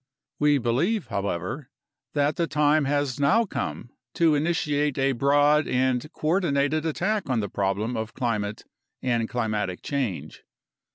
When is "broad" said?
5.11-5.67